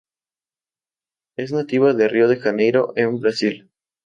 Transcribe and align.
Es 1.37 1.51
nativa 1.51 1.93
de 1.93 2.07
Río 2.07 2.27
de 2.27 2.37
Janeiro 2.37 2.91
en 2.95 3.19
Brasil. 3.19 3.69